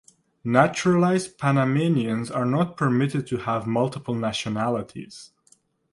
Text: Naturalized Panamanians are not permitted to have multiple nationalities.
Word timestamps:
Naturalized 0.43 1.37
Panamanians 1.37 2.31
are 2.31 2.43
not 2.47 2.75
permitted 2.75 3.27
to 3.27 3.37
have 3.37 3.67
multiple 3.67 4.15
nationalities. 4.15 5.29